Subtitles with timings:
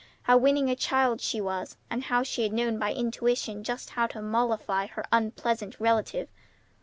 [0.23, 1.77] How winning a child she was!
[1.87, 6.27] and how she had known by intuition just how to mollify her unpleasant relative!